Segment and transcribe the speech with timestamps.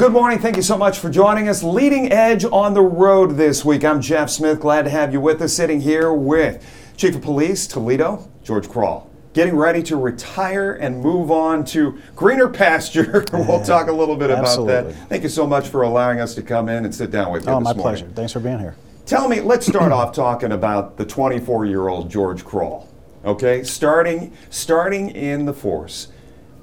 [0.00, 0.38] good morning.
[0.38, 1.62] Thank you so much for joining us.
[1.62, 3.84] Leading Edge on the road this week.
[3.84, 4.58] I'm Jeff Smith.
[4.58, 5.52] Glad to have you with us.
[5.52, 6.64] Sitting here with
[6.96, 12.48] Chief of Police Toledo, George Kral Getting ready to retire and move on to greener
[12.48, 13.26] pasture.
[13.34, 14.92] we'll talk a little bit about Absolutely.
[14.94, 15.08] that.
[15.10, 17.50] Thank you so much for allowing us to come in and sit down with you
[17.50, 17.82] Oh, my morning.
[17.82, 18.08] pleasure.
[18.14, 18.76] Thanks for being here.
[19.04, 22.86] Tell me, let's start off talking about the 24-year-old George Kral.
[23.26, 26.08] Okay, starting starting in the force.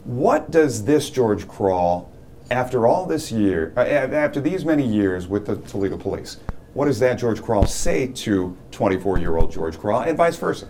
[0.05, 2.07] What does this George Kral,
[2.49, 6.37] after all this year, uh, after these many years with the Toledo Police,
[6.73, 10.67] what does that George Kral say to 24-year-old George Kral, and vice versa?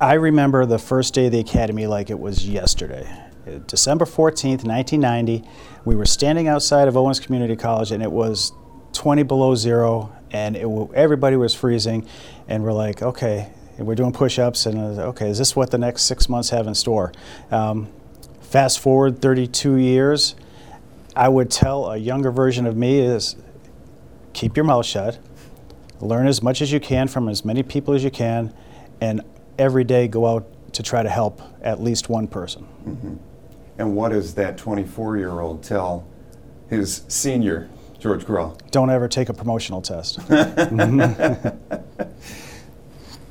[0.00, 3.08] I remember the first day of the academy like it was yesterday.
[3.46, 5.44] Uh, December 14th, 1990,
[5.84, 8.52] we were standing outside of Owens Community College and it was
[8.94, 12.06] 20 below zero and wa- everybody was freezing
[12.48, 15.78] and we're like, okay, and we're doing push-ups and uh, okay, is this what the
[15.78, 17.12] next six months have in store?
[17.50, 17.88] Um,
[18.52, 20.34] fast forward 32 years,
[21.16, 23.34] I would tell a younger version of me is
[24.34, 25.18] keep your mouth shut,
[26.00, 28.52] learn as much as you can from as many people as you can,
[29.00, 29.22] and
[29.58, 32.68] every day go out to try to help at least one person.
[32.86, 33.14] Mm-hmm.
[33.78, 36.06] And what does that 24-year-old tell
[36.68, 38.58] his senior George Kral?
[38.70, 40.18] Don't ever take a promotional test.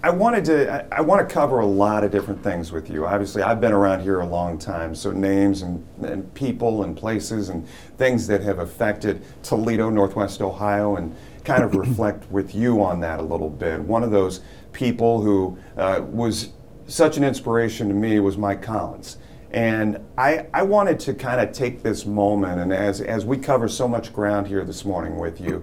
[0.04, 0.88] I wanted to.
[0.94, 3.06] I, I want to cover a lot of different things with you.
[3.06, 7.50] Obviously, I've been around here a long time, so names and, and people and places
[7.50, 13.00] and things that have affected Toledo, Northwest Ohio, and kind of reflect with you on
[13.02, 13.80] that a little bit.
[13.80, 14.42] One of those
[14.72, 16.50] people who uh, was
[16.88, 19.18] such an inspiration to me was Mike Collins.
[19.52, 23.68] And I, I wanted to kind of take this moment, and as, as we cover
[23.68, 25.62] so much ground here this morning with you,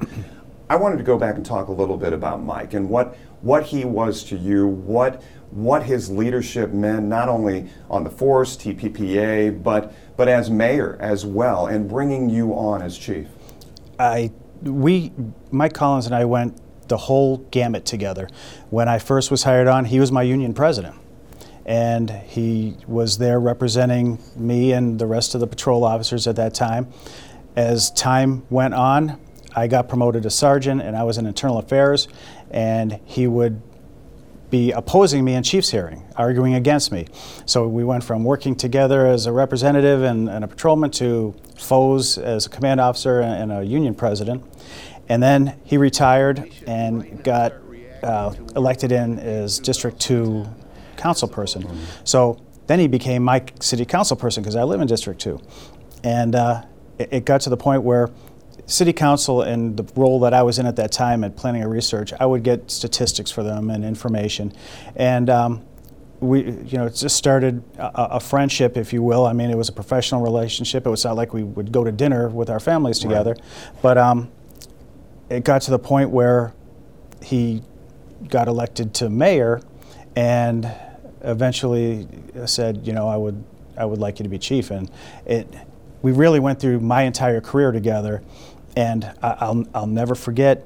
[0.71, 3.65] I wanted to go back and talk a little bit about Mike and what what
[3.65, 9.63] he was to you, what what his leadership meant, not only on the force, TPPA,
[9.63, 13.29] but but as mayor as well, and bringing you on as chief.
[13.99, 14.31] I,
[14.63, 15.13] we,
[15.51, 18.29] Mike Collins and I went the whole gamut together.
[18.71, 20.97] When I first was hired on, he was my union president.
[21.67, 26.55] And he was there representing me and the rest of the patrol officers at that
[26.55, 26.91] time.
[27.57, 29.21] As time went on,
[29.55, 32.09] I got promoted to sergeant and I was in internal affairs,
[32.51, 33.63] and he would
[34.51, 37.07] be opposing me in chief's hearing, arguing against me.
[37.45, 42.17] So we went from working together as a representative and, and a patrolman to foes
[42.17, 44.43] as a command officer and, and a union president.
[45.09, 47.55] And then he retired and got
[48.03, 50.47] uh, elected in as District 2
[50.97, 51.67] council person.
[52.05, 55.41] So then he became my city council person because I live in District 2.
[56.05, 56.65] And uh,
[56.99, 58.11] it, it got to the point where
[58.69, 61.71] city council and the role that I was in at that time at planning and
[61.71, 64.53] research, I would get statistics for them and information,
[64.95, 65.65] and um,
[66.21, 69.25] we, you know, it just started a, a friendship, if you will.
[69.25, 70.87] I mean, it was a professional relationship.
[70.87, 73.37] It was not like we would go to dinner with our families together,
[73.83, 74.31] but um,
[75.31, 76.53] it got to the point where
[77.23, 77.63] he
[78.29, 79.63] got elected to mayor,
[80.15, 80.71] and
[81.23, 82.07] eventually
[82.47, 83.43] said, you know, I would,
[83.77, 84.91] I would like you to be chief, and
[85.25, 85.49] it.
[86.01, 88.23] We really went through my entire career together,
[88.79, 90.65] and I, I'll, I'll never forget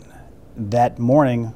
[0.55, 1.55] that morning.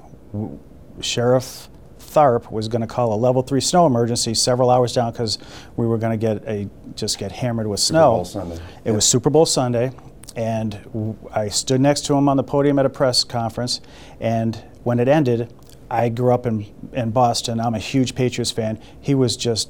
[1.03, 1.69] Sheriff
[2.01, 5.39] Tharp was going to call a level three snow emergency several hours down because
[5.77, 8.13] we were going to get a just get hammered with snow.
[8.13, 8.59] Bowl Sunday.
[8.87, 9.93] It was Super Bowl Sunday,
[10.35, 13.83] and w- I stood next to him on the podium at a press conference.
[14.19, 15.53] And when it ended,
[15.91, 17.61] I grew up in, in Boston.
[17.61, 18.81] I'm a huge Patriots fan.
[18.99, 19.69] He was just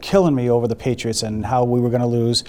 [0.00, 2.44] killing me over the Patriots and how we were going to lose.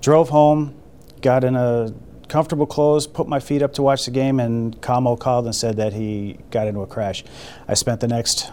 [0.00, 0.74] Drove home,
[1.20, 1.94] got in a
[2.28, 5.76] comfortable clothes, put my feet up to watch the game, and Kamo called and said
[5.76, 7.24] that he got into a crash.
[7.68, 8.50] I spent the next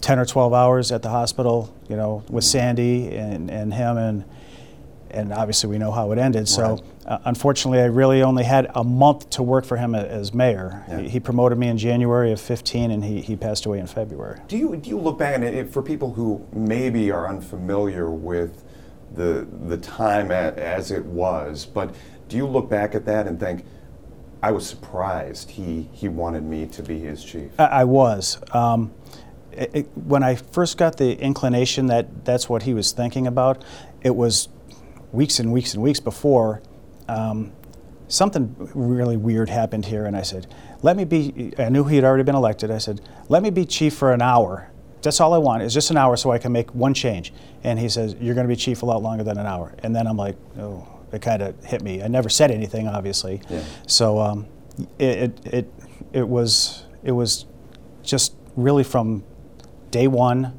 [0.00, 4.24] 10 or 12 hours at the hospital, you know, with Sandy and, and him, and
[5.12, 6.48] and obviously we know how it ended.
[6.48, 6.82] So Right.
[7.04, 10.84] uh, unfortunately, I really only had a month to work for him as mayor.
[10.88, 11.00] Yeah.
[11.00, 14.38] He, he promoted me in January of 15, and he, he passed away in February.
[14.46, 18.62] Do you do you look back and it, for people who maybe are unfamiliar with
[19.12, 21.92] the the time a, as it was, but
[22.30, 23.64] do you look back at that and think,
[24.42, 27.50] I was surprised he he wanted me to be his chief?
[27.60, 28.38] I, I was.
[28.54, 28.92] Um,
[29.52, 33.62] it, it- when I first got the inclination that that's what he was thinking about,
[34.00, 34.48] it was
[35.12, 36.62] weeks and weeks and weeks before.
[37.08, 37.52] Um,
[38.08, 40.46] something really weird happened here, and I said,
[40.82, 42.70] "Let me be." I knew he had already been elected.
[42.70, 44.70] I said, "Let me be chief for an hour.
[45.02, 47.78] That's all I want is just an hour, so I can make one change." And
[47.78, 50.06] he says, "You're going to be chief a lot longer than an hour." And then
[50.06, 52.02] I'm like, "Oh." It kind of hit me.
[52.02, 53.42] I never said anything, obviously.
[53.48, 53.64] Yeah.
[53.86, 54.46] So um,
[54.98, 55.72] it, it it
[56.12, 57.46] it was it was
[58.02, 59.24] just really from
[59.90, 60.58] day one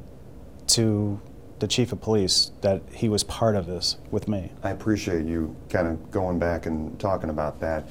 [0.68, 1.20] to
[1.58, 4.50] the chief of police that he was part of this with me.
[4.64, 7.88] I appreciate you kind of going back and talking about that.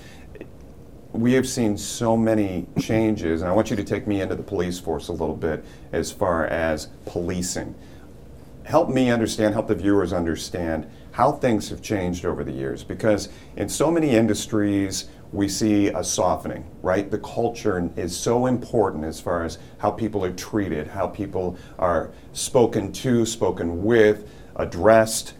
[1.13, 4.43] We have seen so many changes, and I want you to take me into the
[4.43, 7.75] police force a little bit as far as policing.
[8.63, 13.29] Help me understand, help the viewers understand how things have changed over the years because
[13.57, 17.09] in so many industries, we see a softening, right?
[17.09, 22.11] The culture is so important as far as how people are treated, how people are
[22.33, 25.33] spoken to, spoken with, addressed.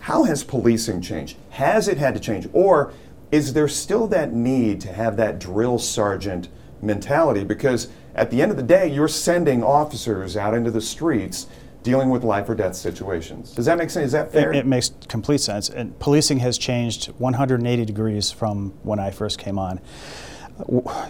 [0.00, 1.36] How has policing changed?
[1.50, 2.48] Has it had to change?
[2.52, 2.92] Or
[3.30, 6.48] is there still that need to have that drill sergeant
[6.80, 7.44] mentality?
[7.44, 11.46] Because at the end of the day, you're sending officers out into the streets
[11.84, 13.52] dealing with life or death situations.
[13.52, 14.06] Does that make sense?
[14.06, 14.52] Is that fair?
[14.52, 15.68] It, it makes complete sense.
[15.68, 19.80] And policing has changed 180 degrees from when I first came on.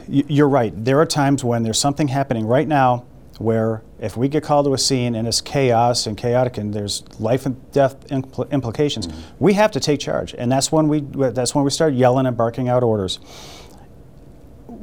[0.08, 0.72] You're right.
[0.84, 3.06] There are times when there's something happening right now
[3.38, 7.04] where if we get called to a scene and it's chaos and chaotic and there's
[7.20, 9.20] life and death impl- implications, mm-hmm.
[9.38, 10.34] we have to take charge.
[10.36, 13.18] And that's when we that's when we start yelling and barking out orders.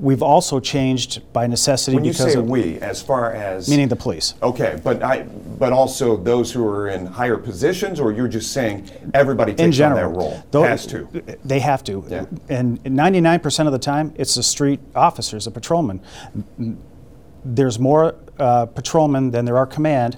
[0.01, 3.87] We've also changed by necessity when you because say of we, as far as meaning
[3.87, 4.33] the police.
[4.41, 5.21] Okay, but I,
[5.59, 9.71] but also those who are in higher positions, or you're just saying everybody takes in
[9.71, 10.43] general, on that role?
[10.49, 11.07] Tho- Has to.
[11.45, 12.03] They have to.
[12.09, 12.25] Yeah.
[12.49, 16.01] And 99% of the time, it's the street officers, the patrolmen.
[17.45, 20.17] There's more uh, patrolmen than there are command,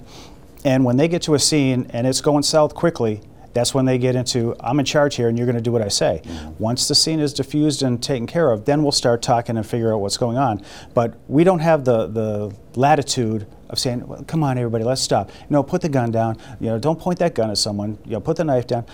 [0.64, 3.20] and when they get to a scene and it's going south quickly,
[3.54, 5.80] that's when they get into, I'm in charge here and you're going to do what
[5.80, 6.20] I say.
[6.24, 6.62] Mm-hmm.
[6.62, 9.94] Once the scene is diffused and taken care of, then we'll start talking and figure
[9.94, 10.62] out what's going on.
[10.92, 15.30] But we don't have the, the latitude of saying, well, come on, everybody, let's stop.
[15.48, 16.36] No, put the gun down.
[16.60, 17.96] You know, don't point that gun at someone.
[18.04, 18.84] You know, put the knife down.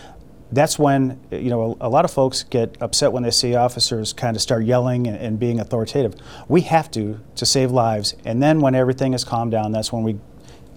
[0.53, 4.13] That's when, you know, a, a lot of folks get upset when they see officers
[4.13, 6.15] kind of start yelling and, and being authoritative.
[6.49, 8.15] We have to, to save lives.
[8.25, 10.19] And then when everything is calmed down, that's when we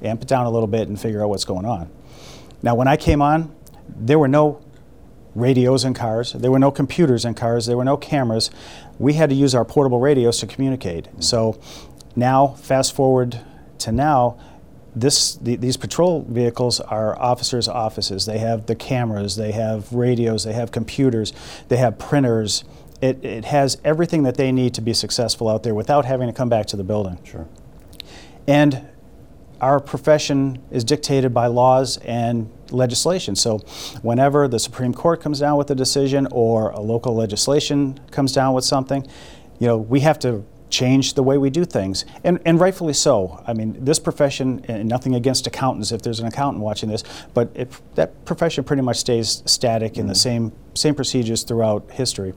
[0.03, 1.89] amp it down a little bit and figure out what's going on.
[2.61, 3.53] Now, when I came on,
[3.87, 4.61] there were no
[5.35, 8.51] radios in cars, there were no computers in cars, there were no cameras.
[8.99, 11.05] We had to use our portable radios to communicate.
[11.05, 11.21] Mm-hmm.
[11.21, 11.59] So
[12.15, 13.39] now, fast forward
[13.79, 14.39] to now,
[14.95, 18.27] this, the, these patrol vehicles are officers' offices.
[18.27, 21.33] They have the cameras, they have radios, they have computers,
[21.67, 22.63] they have printers.
[23.01, 26.33] It, it has everything that they need to be successful out there without having to
[26.33, 27.17] come back to the building.
[27.23, 27.47] Sure.
[28.47, 28.87] And
[29.63, 33.33] our profession is dictated by laws and legislation.
[33.33, 33.59] So,
[34.01, 38.53] whenever the Supreme Court comes down with a decision or a local legislation comes down
[38.53, 39.07] with something,
[39.59, 43.41] you know, we have to change the way we do things, and, and rightfully so.
[43.47, 47.49] I mean, this profession, and nothing against accountants if there's an accountant watching this, but
[47.55, 50.17] it, that profession pretty much stays static in the mm.
[50.17, 52.33] same, same procedures throughout history.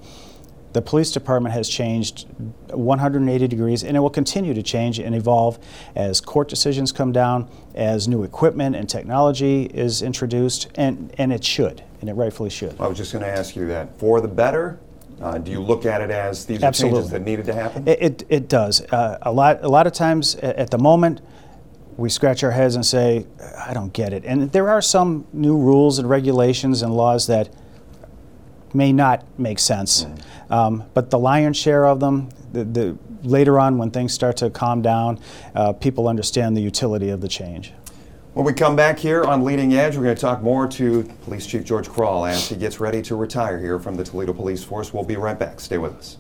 [0.76, 2.26] The police department has changed
[2.69, 5.58] 180 degrees, and it will continue to change and evolve
[5.94, 11.43] as court decisions come down, as new equipment and technology is introduced, and, and it
[11.43, 12.78] should, and it rightfully should.
[12.78, 13.99] I was just going to ask you that.
[13.99, 14.78] For the better,
[15.23, 16.99] uh, do you look at it as these are Absolutely.
[16.99, 17.88] changes that needed to happen?
[17.88, 18.82] It, it, it does.
[18.82, 21.22] Uh, a, lot, a lot of times at the moment,
[21.96, 23.26] we scratch our heads and say,
[23.67, 24.26] I don't get it.
[24.26, 27.49] And there are some new rules and regulations and laws that
[28.76, 30.06] may not make sense.
[30.50, 34.51] Um, but the lion's share of them, the, the, later on when things start to
[34.51, 35.19] calm down,
[35.55, 37.72] uh, people understand the utility of the change.
[38.34, 41.46] When we come back here on Leading Edge, we're going to talk more to Police
[41.46, 44.93] Chief George Kral as he gets ready to retire here from the Toledo Police Force.
[44.93, 45.58] We'll be right back.
[45.58, 46.19] Stay with us.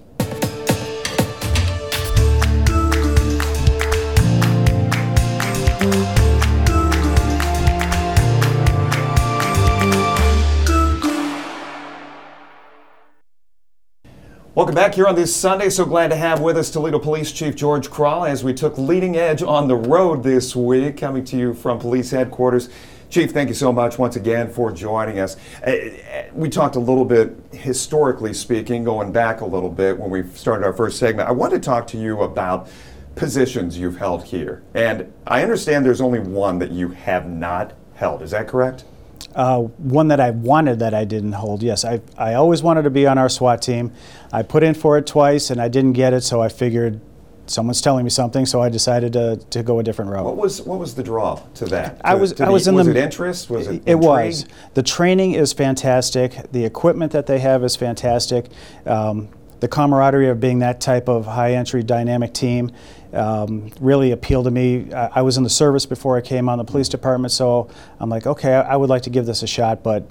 [14.56, 15.68] Welcome back here on this Sunday.
[15.68, 19.14] So glad to have with us Toledo Police Chief George Kral as we took leading
[19.14, 22.70] edge on the road this week, coming to you from police headquarters.
[23.10, 25.36] Chief, thank you so much once again for joining us.
[25.62, 30.08] Uh, uh, We talked a little bit, historically speaking, going back a little bit when
[30.08, 31.28] we started our first segment.
[31.28, 32.66] I want to talk to you about
[33.14, 34.62] positions you've held here.
[34.72, 38.22] And I understand there's only one that you have not held.
[38.22, 38.86] Is that correct?
[39.34, 41.62] Uh, one that I wanted that I didn't hold.
[41.62, 43.92] Yes, I, I always wanted to be on our SWAT team.
[44.32, 47.00] I put in for it twice and I didn't get it, so I figured
[47.46, 50.24] someone's telling me something, so I decided to, to go a different route.
[50.24, 52.00] What was what was the draw to that?
[52.04, 53.50] I was to I the- was in was the it interest?
[53.50, 54.46] Was it It was.
[54.74, 56.50] The training is fantastic.
[56.52, 58.46] The equipment that they have is fantastic.
[58.84, 59.28] Um,
[59.60, 62.70] the camaraderie of being that type of high entry dynamic team
[63.16, 64.92] um, really appealed to me.
[64.92, 67.68] I, I was in the service before I came on the police department, so
[67.98, 70.08] I'm like, okay, I, I would like to give this a shot, but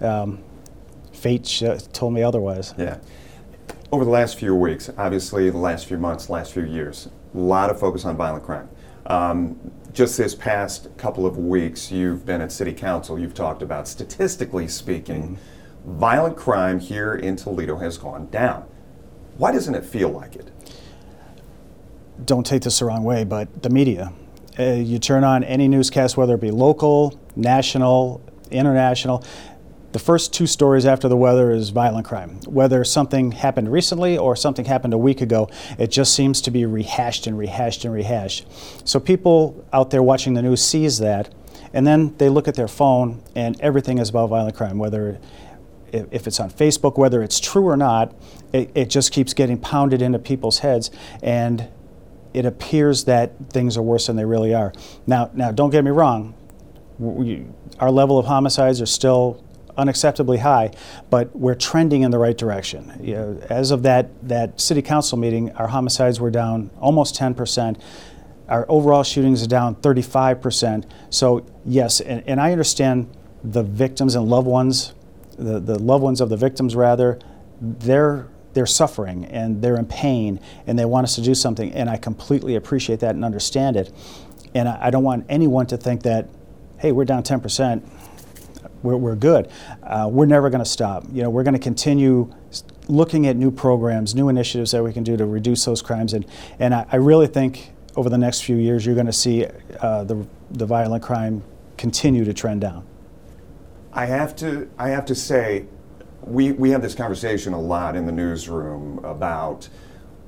[0.00, 0.42] um,
[1.12, 2.74] fate sh- told me otherwise.
[2.76, 2.98] Yeah.
[3.90, 7.70] Over the last few weeks, obviously the last few months, last few years, a lot
[7.70, 8.68] of focus on violent crime.
[9.06, 9.58] Um,
[9.92, 13.18] just this past couple of weeks, you've been at City Council.
[13.18, 15.38] You've talked about, statistically speaking,
[15.86, 18.68] violent crime here in Toledo has gone down.
[19.38, 20.50] Why doesn't it feel like it?
[22.24, 24.12] Don't take this the wrong way, but the media.
[24.58, 28.20] Uh, you turn on any newscast, whether it be local, national,
[28.50, 29.24] international.
[29.92, 32.40] The first two stories after the weather is violent crime.
[32.46, 35.48] Whether something happened recently or something happened a week ago,
[35.78, 38.46] it just seems to be rehashed and rehashed and rehashed.
[38.86, 41.32] So people out there watching the news sees that,
[41.72, 44.78] and then they look at their phone, and everything is about violent crime.
[44.78, 45.20] Whether
[45.92, 48.14] if it's on Facebook, whether it's true or not,
[48.52, 50.90] it, it just keeps getting pounded into people's heads,
[51.22, 51.68] and
[52.34, 54.72] it appears that things are worse than they really are.
[55.06, 56.34] Now, now, don't get me wrong.
[56.98, 57.46] We,
[57.78, 59.42] our level of homicides are still
[59.76, 60.72] unacceptably high,
[61.08, 62.98] but we're trending in the right direction.
[63.00, 67.34] You know, as of that that city council meeting, our homicides were down almost 10
[67.34, 67.80] percent.
[68.48, 70.86] Our overall shootings are down 35 percent.
[71.10, 73.08] So yes, and, and I understand
[73.44, 74.94] the victims and loved ones,
[75.36, 77.20] the, the loved ones of the victims rather,
[77.60, 81.88] they're they're suffering and they're in pain and they want us to do something and
[81.88, 83.92] I completely appreciate that and understand it.
[84.54, 86.28] And I, I don't want anyone to think that,
[86.78, 87.88] hey, we're down 10 percent
[88.82, 89.50] we're, we're good.
[89.82, 91.04] Uh, we're never going to stop.
[91.12, 92.32] You know, we're going to continue
[92.88, 96.12] looking at new programs, new initiatives that we can do to reduce those crimes.
[96.14, 96.26] And,
[96.58, 99.46] and I, I really think over the next few years, you're going to see
[99.80, 101.42] uh, the, the violent crime
[101.76, 102.86] continue to trend down.
[103.92, 105.66] I have to, I have to say,
[106.28, 109.68] we, we have this conversation a lot in the newsroom about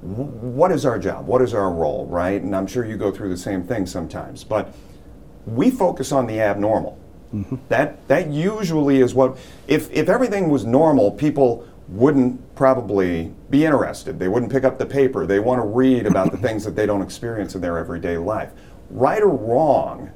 [0.03, 2.41] what is our job, what is our role, right?
[2.41, 4.75] And I'm sure you go through the same thing sometimes, but
[5.47, 6.99] we focus on the abnormal.
[7.35, 7.57] Mm-hmm.
[7.69, 9.39] That that usually is what
[9.69, 14.19] if if everything was normal, people wouldn't probably be interested.
[14.19, 15.27] They wouldn't pick up the paper.
[15.27, 18.51] They want to read about the things that they don't experience in their everyday life.
[18.91, 20.11] Right or wrong,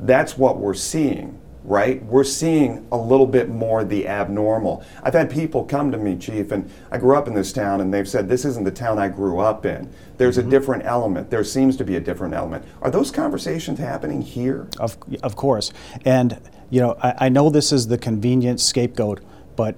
[0.00, 2.02] that's what we're seeing, right?
[2.04, 4.82] We're seeing a little bit more the abnormal.
[5.02, 7.92] I've had people come to me, Chief, and I grew up in this town, and
[7.92, 9.92] they've said, This isn't the town I grew up in.
[10.16, 10.50] There's a mm-hmm.
[10.50, 11.30] different element.
[11.30, 12.64] There seems to be a different element.
[12.80, 14.66] Are those conversations happening here?
[14.80, 15.72] Of, of course.
[16.04, 19.20] And, you know, I, I know this is the convenient scapegoat,
[19.54, 19.76] but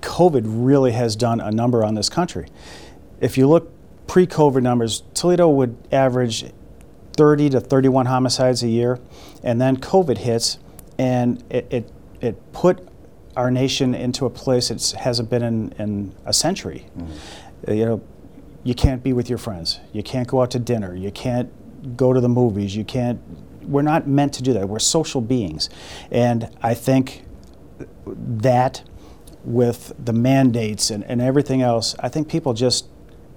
[0.00, 2.48] COVID really has done a number on this country.
[3.20, 3.72] If you look
[4.08, 6.44] pre COVID numbers, Toledo would average
[7.16, 8.98] 30 to 31 homicides a year,
[9.44, 10.58] and then COVID hits,
[10.98, 12.88] and it, it, it put
[13.36, 16.86] our nation into a place it hasn't been in, in a century.
[17.66, 18.02] Uh, You know,
[18.64, 19.80] you can't be with your friends.
[19.92, 20.94] You can't go out to dinner.
[20.94, 21.50] You can't
[21.96, 22.76] go to the movies.
[22.76, 23.20] You can't.
[23.62, 24.68] We're not meant to do that.
[24.68, 25.70] We're social beings,
[26.10, 27.24] and I think
[28.06, 28.82] that
[29.44, 32.86] with the mandates and, and everything else, I think people just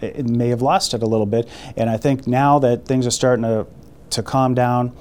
[0.01, 1.47] it may have lost it a little bit.
[1.77, 3.65] And I think now that things are starting to
[4.11, 4.95] to calm down,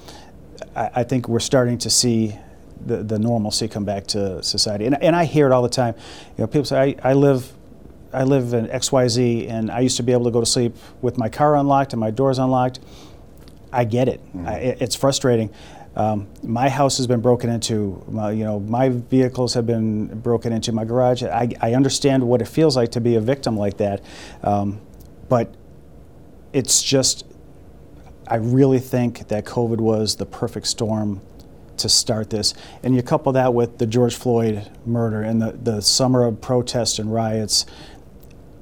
[0.77, 2.39] I, I think we're starting to see
[2.87, 4.87] the, the normalcy come back to society.
[4.87, 5.95] And, and I hear it all the time.
[6.37, 7.53] You know, people say, I, I live
[8.13, 11.19] I live in XYZ and I used to be able to go to sleep with
[11.19, 12.79] my car unlocked and my doors unlocked.
[13.73, 14.21] I get it.
[14.47, 15.53] I, it's frustrating.
[15.97, 18.05] Um, my house has been broken into.
[18.09, 20.73] My, you know, my vehicles have been broken into.
[20.73, 21.23] My garage.
[21.23, 24.03] I, I understand what it feels like to be a victim like that,
[24.43, 24.81] um,
[25.29, 25.55] but
[26.53, 27.27] it's just.
[28.27, 31.21] I really think that COVID was the perfect storm
[31.79, 35.81] to start this, and you couple that with the George Floyd murder and the, the
[35.81, 37.67] summer of protests and riots.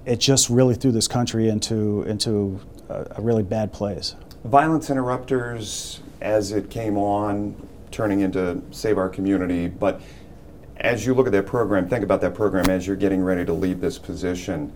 [0.05, 4.17] It just really threw this country into into a, a really bad place.
[4.45, 7.55] Violence interrupters as it came on,
[7.91, 9.69] turning into Save Our Community.
[9.69, 10.01] But
[10.79, 13.53] as you look at that program, think about that program as you're getting ready to
[13.53, 14.73] leave this position.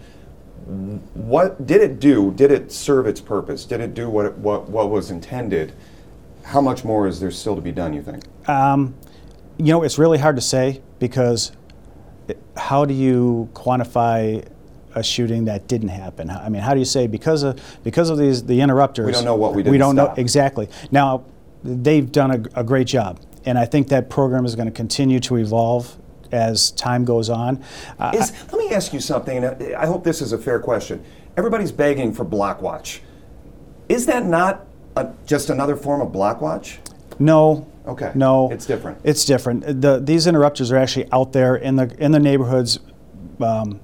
[1.14, 2.32] What did it do?
[2.32, 3.64] Did it serve its purpose?
[3.64, 5.72] Did it do what, it, what, what was intended?
[6.46, 8.22] How much more is there still to be done, you think?
[8.48, 8.94] Um,
[9.58, 11.50] you know, it's really hard to say because
[12.28, 14.44] it- how do you quantify
[14.94, 16.30] a shooting that didn't happen?
[16.30, 19.06] I mean, how do you say because of because of these the interrupters?
[19.06, 20.16] We don't know what we We didn't don't stop.
[20.16, 20.68] know exactly.
[20.90, 21.24] Now,
[21.64, 25.18] they've done a, a great job, and I think that program is going to continue
[25.20, 25.96] to evolve
[26.32, 27.62] as time goes on.
[27.98, 31.02] Uh, Is, let me ask you something, and I hope this is a fair question.
[31.36, 33.00] Everybody's begging for Blockwatch.
[33.88, 34.64] Is that not
[34.96, 36.78] a, just another form of Blockwatch?
[37.18, 37.70] No.
[37.86, 38.10] Okay.
[38.14, 38.50] No.
[38.50, 38.98] It's different.
[39.04, 39.80] It's different.
[39.80, 42.80] The, these interrupters are actually out there in the in the neighborhoods,
[43.40, 43.80] um,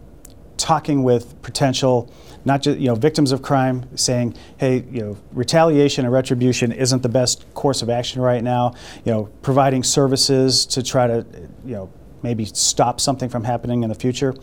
[0.57, 2.13] talking with potential,
[2.45, 7.03] not just you know victims of crime, saying, hey, you know, retaliation and retribution isn't
[7.03, 8.75] the best course of action right now.
[9.05, 11.25] You know, providing services to try to,
[11.65, 11.93] you know,
[12.23, 14.35] maybe stop something from happening in the future,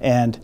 [0.00, 0.38] and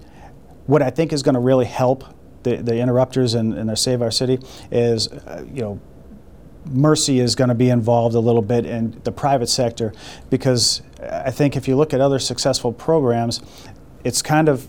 [0.67, 2.05] what I think is going to really help
[2.45, 4.39] the, the interrupters and, and their Save Our City
[4.71, 5.81] is, uh, you know,
[6.67, 9.93] Mercy is going to be involved a little bit in the private sector
[10.31, 13.43] because I think if you look at other successful programs,
[14.03, 14.69] it's kind of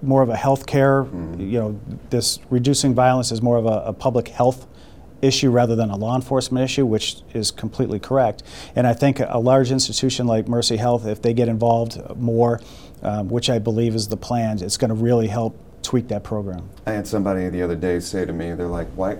[0.00, 1.06] more of a healthcare,
[1.38, 4.66] you know, this reducing violence is more of a, a public health
[5.22, 8.42] issue rather than a law enforcement issue, which is completely correct.
[8.76, 12.60] And I think a large institution like Mercy Health, if they get involved more,
[13.02, 16.68] um, which I believe is the plan, it's going to really help tweak that program.
[16.86, 19.18] I had somebody the other day say to me, they're like, why?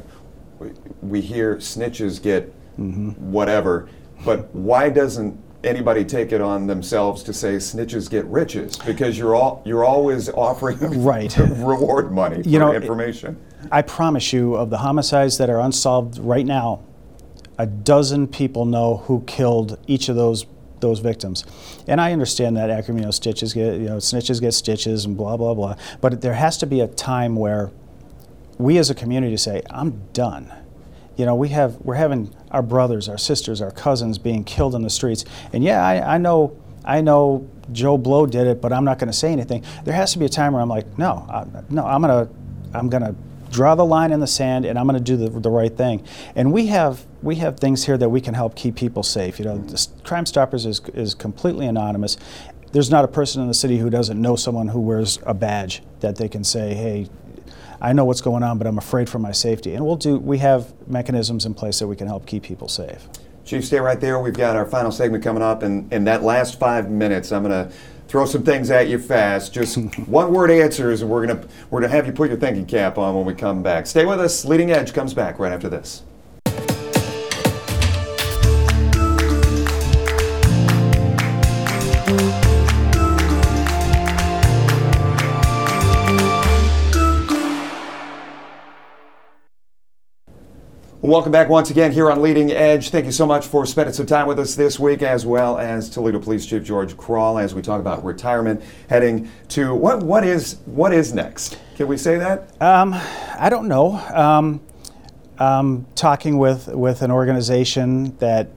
[1.03, 3.11] we- hear snitches get mm-hmm.
[3.31, 3.89] whatever,
[4.25, 8.77] but why doesn't anybody take it on themselves to say snitches get riches?
[8.79, 11.37] Because you're all you're always offering Right.
[11.37, 13.41] reward money for You know, information.
[13.73, 16.81] I promise you, of the homicides that are unsolved right now,
[17.59, 20.45] a dozen people know who killed each of those
[20.85, 21.45] those victims.
[21.89, 25.17] And I understand that acronym, you know, stitches get, you know, snitches get stitches and
[25.17, 25.77] blah blah blah.
[26.01, 27.71] But there has to be a time where
[28.59, 30.53] we as a community say, I'm done.
[31.17, 34.83] You know, we have we're having our brothers, our sisters, our cousins being killed in
[34.83, 35.25] the streets.
[35.53, 39.11] And yeah, I, I know I know Joe Blow did it, but I'm not going
[39.11, 39.65] to say anything.
[39.85, 42.29] There has to be a time where I'm like, no, I, no, I'm gonna
[42.75, 43.15] I'm gonna
[43.55, 46.05] draw the line in the sand and I'm going to do the, the right thing.
[46.35, 49.39] And we have we have things here that we can help keep people safe.
[49.39, 49.67] You know,
[50.03, 52.17] Crime Stoppers is is completely anonymous.
[52.73, 55.81] There's not a person in the city who doesn't know someone who wears a badge
[56.01, 57.09] that they can say, hey,
[57.81, 59.75] I know what's going on, but I'm afraid for my safety.
[59.75, 60.19] And we'll do.
[60.19, 63.07] We have mechanisms in place that we can help keep people safe.
[63.45, 64.19] Chief, stay right there.
[64.19, 67.69] We've got our final segment coming up, and in that last five minutes, I'm going
[67.69, 67.75] to
[68.09, 69.53] throw some things at you fast.
[69.53, 72.67] Just one-word answers, and we're going to we're going to have you put your thinking
[72.67, 73.87] cap on when we come back.
[73.87, 74.45] Stay with us.
[74.45, 76.03] Leading Edge comes back right after this.
[91.05, 92.89] Welcome back once again here on Leading Edge.
[92.89, 95.91] Thank you so much for spending some time with us this week, as well as
[95.91, 100.61] Toledo Police Chief George Kral, as we talk about retirement, heading to what what is
[100.65, 101.59] what is next?
[101.77, 102.51] Can we say that?
[102.63, 102.95] Um,
[103.39, 103.97] I don't know.
[104.15, 104.63] Um,
[105.39, 108.49] I'm talking with with an organization that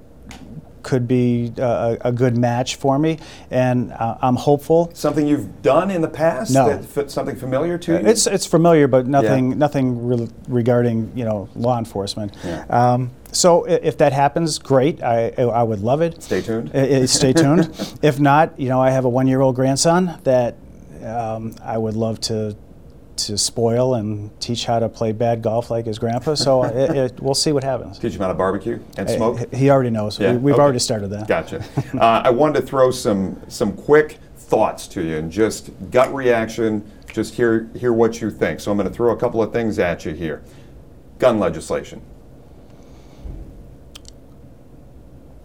[0.87, 3.19] could be a, a good match for me,
[3.51, 4.89] and uh, I'm hopeful.
[4.93, 6.53] Something you've done in the past?
[6.53, 6.77] No.
[6.77, 7.97] That, something familiar to you?
[8.07, 9.57] It's it's familiar, but nothing Yeah.
[9.57, 12.33] nothing re- regarding you know law enforcement.
[12.43, 12.63] Yeah.
[12.69, 15.03] Um, so if that happens, great.
[15.03, 16.23] I I would love it.
[16.23, 16.71] Stay tuned.
[16.73, 17.69] Uh, uh, stay tuned.
[18.01, 20.55] if not, you know, I have a one-year-old grandson that
[21.03, 22.55] um, I would love to
[23.17, 26.35] to spoil and teach how to play bad golf like his grandpa.
[26.35, 27.99] So it, it, we'll see what happens.
[27.99, 29.41] Teach him how to barbecue and smoke.
[29.41, 30.19] Uh, He already knows.
[30.19, 30.63] Yeah, we, we've okay.
[30.63, 31.27] already started that.
[31.27, 31.63] Gotcha.
[31.95, 36.89] uh, I wanted to throw some some quick thoughts to you and just gut reaction.
[37.11, 38.59] Just hear hear what you think.
[38.59, 40.43] So I'm going to throw a couple of things at you here.
[41.19, 42.01] Gun legislation.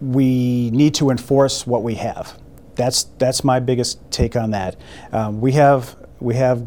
[0.02, 2.36] we need to enforce what we have.
[2.74, 4.76] That's that's my biggest take on that.
[5.12, 6.66] Um, we have we have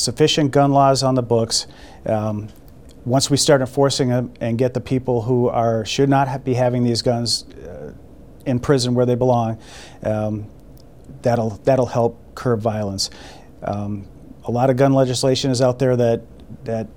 [0.00, 1.66] sufficient gun laws on the books.
[2.06, 2.48] Um,
[3.04, 6.54] once we start enforcing them and get the people who are should not ha- be
[6.54, 7.92] having these guns uh,
[8.44, 9.58] in prison where they belong,
[10.02, 10.46] um,
[11.22, 13.10] that'll that'll help curb violence.
[13.62, 14.06] Um,
[14.44, 16.22] a lot of gun legislation is out there that
[16.64, 16.88] that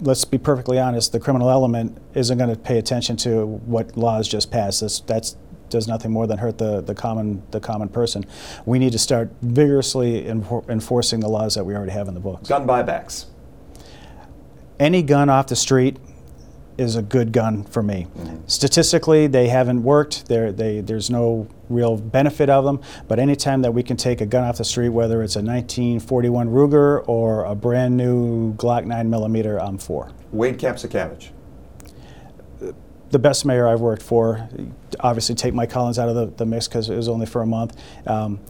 [0.00, 4.28] let's be perfectly honest, the criminal element isn't going to pay attention to what laws
[4.28, 4.80] just passed.
[4.80, 5.36] That's, that's
[5.70, 8.24] does nothing more than hurt the, the common the common person.
[8.66, 12.20] We need to start vigorously enfor- enforcing the laws that we already have in the
[12.20, 12.48] books.
[12.48, 13.26] Gun buybacks.
[14.78, 15.96] Any gun off the street
[16.78, 18.06] is a good gun for me.
[18.16, 18.36] Mm-hmm.
[18.46, 20.28] Statistically, they haven't worked.
[20.28, 22.80] They're, they, there's no real benefit of them.
[23.08, 26.48] But anytime that we can take a gun off the street, whether it's a 1941
[26.48, 30.12] Ruger or a brand new Glock 9 millimeter, I'm for.
[30.30, 31.30] Wade Kapszukiewicz.
[33.10, 34.48] The best mayor I've worked for.
[35.00, 37.46] Obviously, take Mike Collins out of the, the mix because it was only for a
[37.46, 37.76] month.
[38.06, 38.40] Um,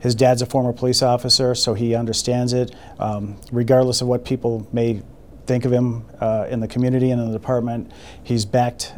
[0.00, 2.74] his dad's a former police officer, so he understands it.
[2.98, 5.02] Um, regardless of what people may
[5.46, 8.92] think of him uh, in the community and in the department, he's backed.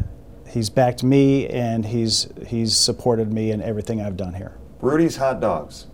[0.48, 4.56] He's backed me, and he's he's supported me in everything I've done here.
[4.80, 5.86] Rudy's hot dogs.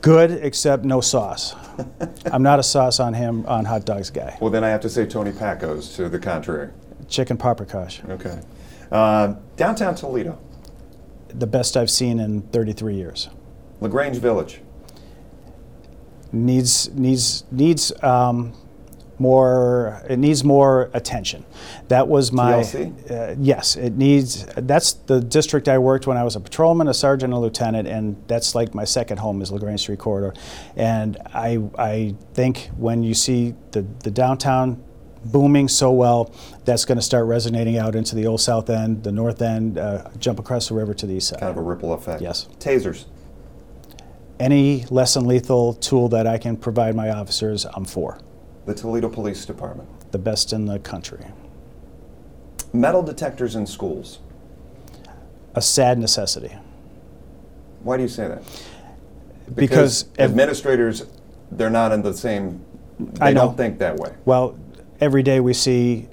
[0.00, 1.54] Good, except no sauce.
[2.26, 4.36] I'm not a sauce on him on hot dogs guy.
[4.40, 6.70] Well, then I have to say Tony Packo's to the contrary.
[7.08, 8.40] Chicken paprikash, Okay.
[8.92, 10.38] Uh, downtown Toledo.
[11.28, 13.28] the best I've seen in 33 years.
[13.80, 14.60] LaGrange Village.
[16.32, 18.52] needs needs needs um,
[19.18, 21.44] more it needs more attention
[21.88, 22.54] that was my
[23.10, 26.94] uh, yes it needs that's the district i worked when i was a patrolman a
[26.94, 30.34] sergeant a lieutenant and that's like my second home is lagrange street corridor
[30.74, 34.82] and i i think when you see the the downtown
[35.24, 36.32] booming so well
[36.64, 40.08] that's going to start resonating out into the old South End, the North End, uh,
[40.18, 41.40] jump across the river to the east side.
[41.40, 42.22] Kind of a ripple effect.
[42.22, 42.48] Yes.
[42.58, 43.04] Tasers.
[44.40, 48.18] Any less than lethal tool that I can provide my officers, I'm for.
[48.66, 49.88] The Toledo Police Department.
[50.10, 51.24] The best in the country.
[52.72, 54.18] Metal detectors in schools.
[55.54, 56.56] A sad necessity.
[57.82, 58.42] Why do you say that?
[59.54, 61.04] Because, ev- administrators,
[61.52, 62.64] they're not in the same.
[62.98, 63.46] They I know.
[63.46, 64.14] don't think that way.
[64.24, 64.58] well,
[65.00, 66.08] every day we see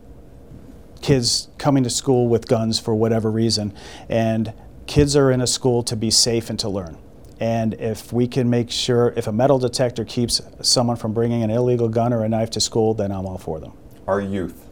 [1.01, 3.73] kids coming to school with guns for whatever reason,
[4.07, 4.53] and
[4.87, 6.97] kids are in a school to be safe and to learn.
[7.39, 11.49] And if we can make sure, if a metal detector keeps someone from bringing an
[11.49, 13.73] illegal gun or a knife to school, then I'm all for them.
[14.07, 14.67] Our youth.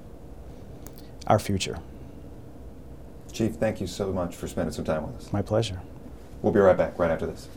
[1.25, 1.79] Our future.
[3.31, 5.33] Chief, thank you so much for spending some time with us.
[5.33, 5.81] My pleasure.
[6.41, 7.47] We'll be right back right after this.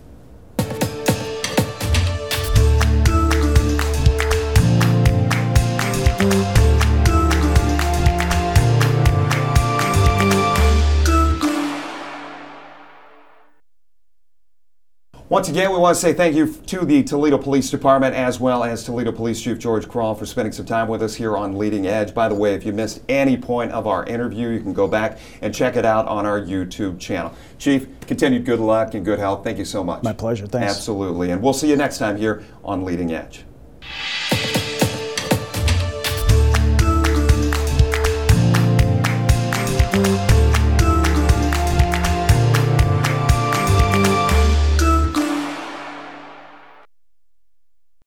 [15.32, 18.62] Once again, we want to say thank you to the Toledo Police Department as well
[18.62, 21.86] as Toledo Police Chief George Kral for spending some time with us here on Leading
[21.86, 22.12] Edge.
[22.12, 25.18] By the way, if you missed any point of our interview, you can go back
[25.40, 27.34] and check it out on our YouTube channel.
[27.58, 29.42] Chief, continued good luck and good health.
[29.42, 30.02] Thank you so much.
[30.02, 30.46] My pleasure.
[30.46, 30.76] Thanks.
[30.76, 31.30] Absolutely.
[31.30, 33.44] And we'll see you next time here on Leading Edge.